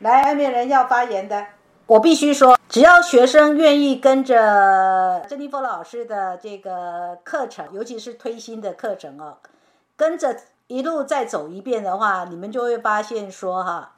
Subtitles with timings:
[0.00, 1.46] 来，外面人要发言的，
[1.86, 9.38] 我必须说，只要学生愿意跟着珍妮佛老师的这个课程，尤其是推新的课程哦，
[9.96, 10.36] 跟着
[10.66, 13.92] 一路再走一遍的话，你们就会发现说哈，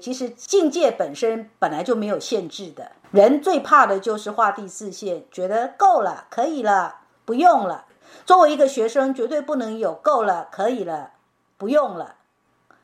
[0.00, 2.92] 其实境界本身本来就没有限制的。
[3.10, 7.86] 人最怕的就是画第四线，觉得够了，可以了，不用了。
[8.26, 11.12] 作为一个学生，绝对不能有够了，可以了，
[11.56, 12.16] 不用了。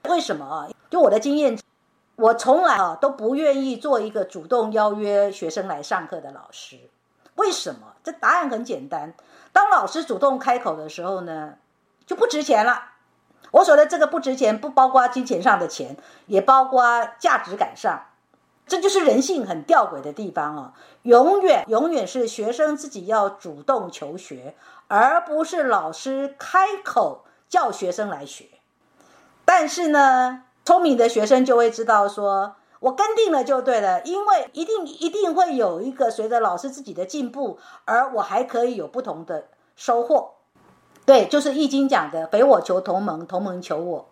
[0.09, 0.69] 为什么啊？
[0.91, 1.59] 就我的经验，
[2.17, 6.79] 我从来啊都不愿意做一个主动邀约学生来上课的老师。
[7.37, 7.95] 为什么？
[8.05, 9.13] 这答案很简单。
[9.53, 11.55] 当老师主动开口的时候呢，
[12.07, 12.93] 就不值钱了。
[13.51, 18.07] 我说的这个不值钱，不包括金钱上的钱，也包括价值感上。
[18.67, 20.73] 这就是人性很吊诡的地方哦。
[21.03, 24.55] 永远永远是学生自己要主动求学，
[24.89, 28.47] 而不是老师开口叫学生来学。
[29.45, 40.33] 但是呢，聪明的学生就会知道，说我跟定了就对了，因为一定一定会有一个随着老师自己的进步，而我还可以有不同的收获。
[41.05, 44.07] 对，就是《易经》讲的“匪我求同盟，同盟求我”。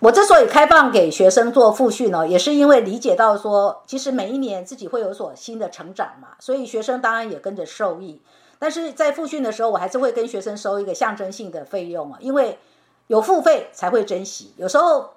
[0.00, 8.22] 我之所以开放给学生做复训呢，也是因为理解到说，其实每一年自己会有所新的成长嘛，所以学生当然也跟着受益。
[8.58, 12.58] 但是在复训的时候，我还是会跟学生收一个象征性的费用啊，因为。
[13.06, 15.10] 有付费才会珍惜，有时候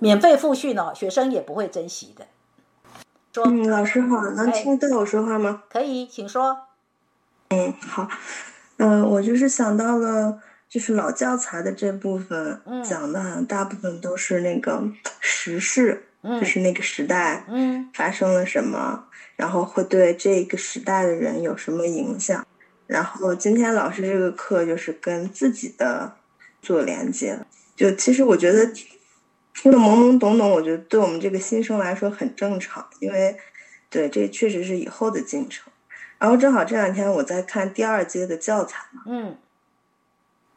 [0.00, 2.26] 免费复训哦，学生也不会珍惜的。
[3.32, 5.62] 说，嗯，老师好，能听到我说话吗？
[5.68, 6.58] 可以，请说。
[7.48, 8.08] 嗯，好，
[8.78, 14.82] 嗯，我就是想到了，就是老教材的这部分讲的大部分都是那个
[15.20, 19.04] 时事，就是那个时代，嗯，发生了什么，
[19.36, 22.46] 然后会对这个时代的人有什么影响。
[22.86, 26.16] 然后今天老师这个课就是跟自己的。
[26.62, 27.38] 做连接，
[27.76, 28.68] 就其实我觉得
[29.56, 33.34] 听得懵懵懂懂，我觉得对我们这个新生来说很正常，因为
[33.88, 35.72] 对这确实是以后的进程。
[36.18, 39.36] 然后正好这两天我在看第二阶的教材嘛，嗯，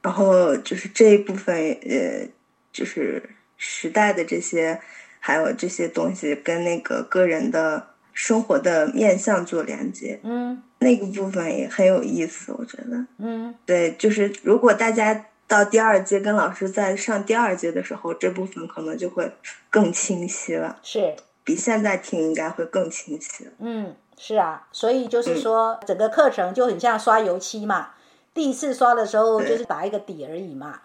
[0.02, 2.28] 然后就是这一部分，呃，
[2.74, 4.80] 就是时代的这些，
[5.20, 15.26] 还有这些东西跟那个个人的生活的面相做连接，嗯，那个部分也很有意思，我觉得，嗯，对，就是如果大家。
[15.50, 19.34] 到第二阶跟老师在上第二阶的时候，这部分可能就会
[19.72, 20.78] 更清晰了。
[20.84, 23.50] 是，比现在听应该会更清晰。
[23.58, 27.90] 嗯，是啊，所以就是说，整个课程就很像刷油漆嘛。
[28.32, 30.82] 第一次刷的时候就是打一个底而已嘛，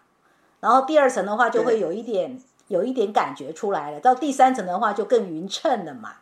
[0.61, 6.15] 然后第二层的话就会有一点有一点感觉出来了，到第三层的话就更匀称了嘛，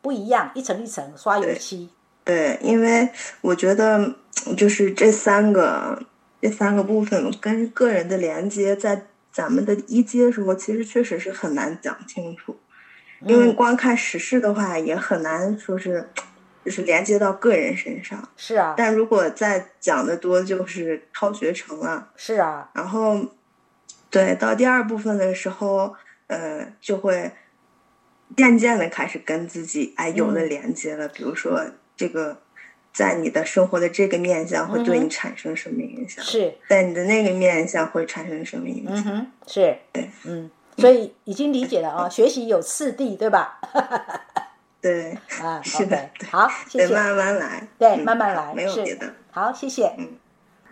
[0.00, 1.90] 不一样，一层一层刷油漆。
[2.24, 3.10] 对，因为
[3.42, 4.14] 我觉得
[4.56, 6.02] 就是这三个。
[6.42, 12.58] 这三个部分跟个人的连接，在咱们的一阶时候，其实确实是很难讲清楚，
[13.20, 16.10] 因为光看时事的话，也很难说是，
[16.64, 18.28] 就是连接到个人身上。
[18.36, 18.74] 是啊。
[18.76, 22.10] 但如果再讲的多，就是超学成了。
[22.16, 22.68] 是啊。
[22.74, 23.24] 然后，
[24.10, 25.94] 对，到第二部分的时候，
[26.26, 27.30] 呃，就会
[28.36, 31.64] 渐渐的开始跟自己哎有了连接了，比如说
[31.96, 32.42] 这个。
[32.92, 36.22] 在你的生活的这个面相会对你产生什么影响？
[36.24, 38.96] 是在你的那个面相会产生什么影响？
[38.96, 42.08] 嗯哼，是对，嗯，所以已经理解了啊。
[42.08, 43.58] 学习有次第，对吧？
[44.82, 46.92] 对，啊，是的，好，谢谢。
[46.92, 49.14] 慢慢来，对，慢慢来，没有别的。
[49.30, 49.94] 好，谢谢。
[49.96, 50.08] 嗯，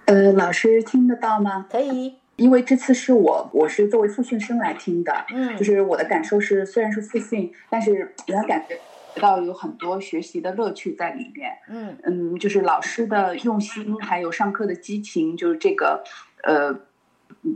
[0.06, 1.66] 呃，老师听得到吗？
[1.70, 8.78] 可以，因为这次是我，我是作为复训生来听的，嗯，就是我的感受是，虽然是复训，但是我感觉。
[9.16, 16.04] 到有很多学习的乐趣在里面，嗯嗯，就是老师的用心，还有上课的激情，就是这个，
[16.44, 16.74] 呃，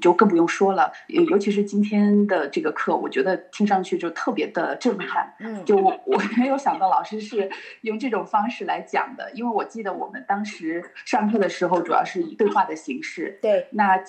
[0.01, 0.93] 就更不用说了。
[1.09, 5.35] 尤其是今天的这个课，我觉得听上去就特别的震撼。
[5.41, 6.01] 嗯，就 我
[6.37, 7.51] 没有想到老师是
[7.83, 13.39] 用这种方式来讲的，因为我记得我们当时上课的时候，主要是以对话的形式。
[13.43, 14.03] 对，那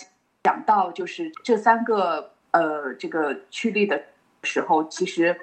[0.43, 4.03] 讲到就是这三个呃这个趋力的
[4.43, 5.37] 时候，其实。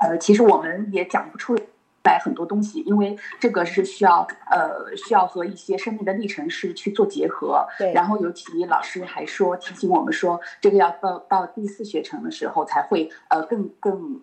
[0.00, 1.54] 呃，其实我们也讲不出
[2.02, 7.66] 来很多东西，因为这个是需要呃需要和一些生命的历程是去做结合。
[7.78, 7.92] 对。
[7.92, 14.20] 然后尤其老师还说提醒我们说，这个要到到第四学程的时候才会呃更更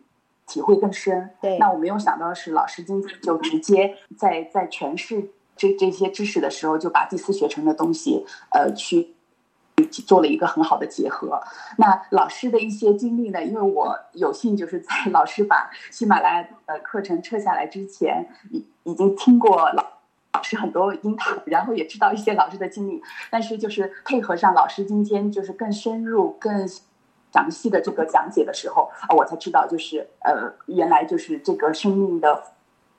[0.47, 1.29] 体会更深。
[1.39, 1.59] 对。
[1.59, 9.13] 那我没有想到是老师今天就直接在在诠释这这些知识的时候，就把第四学程的东西呃去。
[9.85, 11.41] 做了一个很好的结合。
[11.77, 13.43] 那老师的一些经历呢？
[13.43, 19.85] 因为我有幸就是在老师把喜马拉雅的课程撤下来之前，已已经听过老
[20.33, 21.15] 老师很多音，
[21.45, 23.01] 然后也知道一些老师的经历。
[23.29, 26.81] 但是就是配合上老师今天就是更深入、更详
[27.33, 32.41] 详细的这个讲解的时候啊，我才知道，就是呃，原来就是这个生命的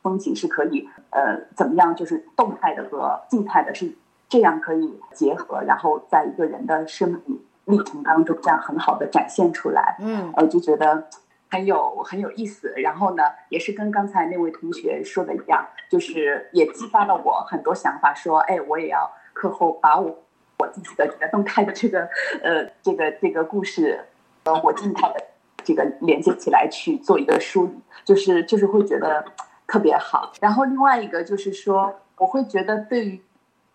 [0.02, 3.92] 风景是可以呃怎么样，就是动态的和静态的是
[4.28, 9.96] 这样可以结合，然后在一个人的生命历程当中这样很好的展现出来。
[10.00, 11.08] 嗯，呃，就觉得
[11.50, 12.72] 很有很有意思。
[12.76, 20.16] 然后呢，也是跟刚才那位同学说的一样，就是也激发了我很多想法，说，哎，我也要课后把我。
[20.60, 22.00] 我自己的这个动态的这个
[22.42, 24.04] 呃这个这个故事，
[24.42, 25.14] 呃我静态的
[25.62, 29.24] 这个连接起来去做一个梳理，就是就是会觉得
[29.68, 30.32] 特别好。
[30.40, 33.22] 然后另外一个就是说，我会觉得对于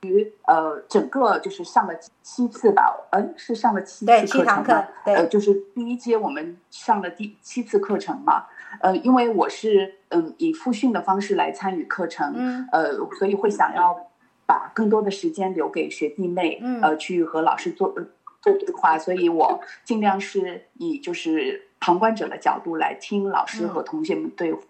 [0.04, 8.46] 于呃整个就是上了七次吧，嗯是上了七次课程嘛，呃就是第一阶我们上了第七次课程嘛，
[8.82, 12.68] 呃因为我是嗯以复训的方式来参与课程，嗯。
[12.72, 14.10] 呃所以会想要。
[14.46, 16.82] 把更多的时间留给学弟妹，嗯。
[16.82, 17.96] 呃，去和老师做
[18.42, 24.68] 做对话，所以我尽量是以就是旁观者的角度来听老师和同学们对话，嗯，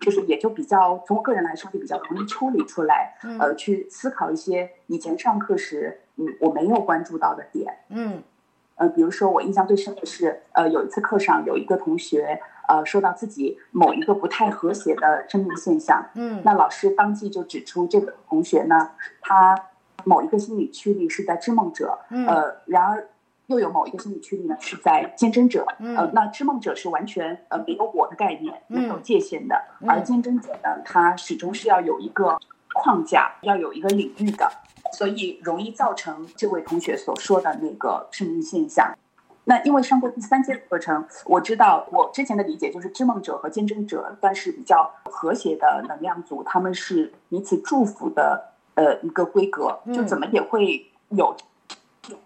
[0.00, 8.22] 就是也就比较从我个人来说就比较容易抽离出来，呃，去思考一些以前上课时嗯我没有关注到的点，嗯，
[8.76, 12.40] 呃，比如说我印象最深的是，呃，有一次课上有一个同学。
[12.68, 19.54] 呃，说到自己某一个不太和谐的生命现象，嗯，那老师当即就指出这个同学呢，他
[20.04, 23.08] 某一个心理驱力是在知梦者，呃，然而
[23.52, 29.54] 又有某一个心理驱力呢是在见证者，呃，那知梦者是完全呃没有我的概念，没有界限的，
[29.86, 32.38] 而见证者呢，他始终是要有一个
[32.74, 34.50] 框架，要有一个领域的，
[34.92, 38.96] 所以容易造成这位同学所说的那个生命现象。
[39.44, 51.36] 那因为上过第三阶课程，我知道我之前的理解就是知梦者和见证者算是比较和谐的能量组，他们是彼此祝福的呃一个规格，就怎么也会有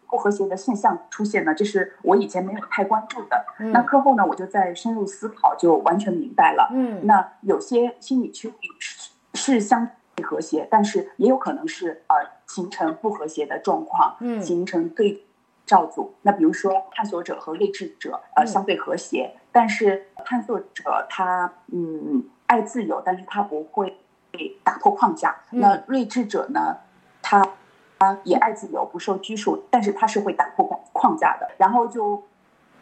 [0.08, 1.54] 不和谐的现象出现呢？
[1.54, 3.44] 这是我以前没有太关注的。
[3.72, 6.68] 那课后呢，我就在深入思考，就完全明白了。
[6.72, 15.22] 嗯，那有些心理区是是相对和谐，但是也有可能是呃形成不和谐的状况，嗯，形成对。
[15.66, 19.34] 照组，那比如说探索者和睿智者，呃，相对和谐。
[19.50, 23.98] 但是探索者他嗯爱自由，但是他不会
[24.62, 25.34] 打破框架。
[25.50, 26.76] 那睿智者呢，
[27.20, 27.44] 他
[27.98, 31.50] 他也爱自由，不受拘束，但是他是会打破框框架的。
[31.56, 32.22] 然后就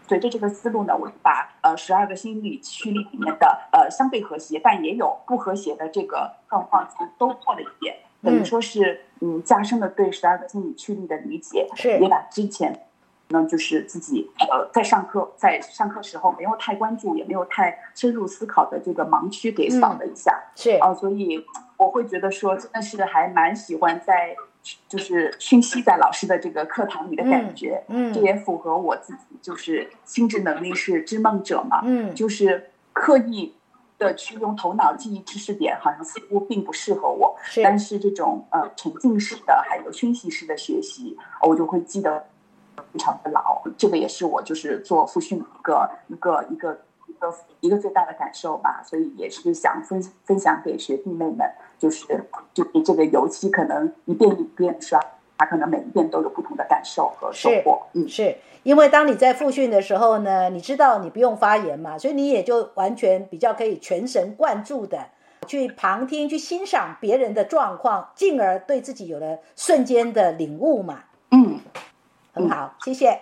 [0.07, 7.97] 随着这个思路呢，我把呃十二个心理驱力里面的呃相对和谐，但也有不和谐的这个状况都做了一遍。
[8.23, 11.99] 等于说是，嗯，加深了对十二个心理驱力的理解，是。
[11.99, 12.87] 也把之前，
[13.29, 20.71] 呢，就是自己呃在上课在上课时候没有太关注，也没有太深入思考的这个盲区给扫了一下，是。
[20.79, 21.45] 啊，所以
[21.77, 24.35] 我会觉得说，真的是还蛮喜欢在，
[24.89, 33.55] 就是熏习在老师的这个课堂里的感觉，嗯，这也符合我自己，就是心智能力是知梦者嘛，嗯，就是刻意。
[33.97, 37.37] 的去用头脑记忆知识点，好像似乎并不适合我。
[37.63, 42.27] 但是这种呃沉浸式的，还有熏习式的学习，我就会记得
[42.93, 43.63] 非常的牢。
[43.79, 48.83] 这个也是我就是做复训的一个一个一个一个一个最大的感受吧。
[48.85, 51.49] 所以也是想分分享给学弟妹们，
[51.85, 52.07] 就是
[52.55, 54.99] 就是这个油漆可能一遍一遍刷，
[55.37, 57.83] 他可能每一遍都有不同的感受和收获。
[57.93, 58.35] 嗯，是。
[58.63, 65.09] 因为当你在复训的时候呢，你知道你不用发言嘛，所以你也就完全比较可以全神贯注的
[65.47, 71.01] 去旁听、去欣赏别人的状况，进而对自己有了瞬间的领悟嘛。
[71.33, 71.61] 嗯，
[72.33, 73.21] 很好，谢谢。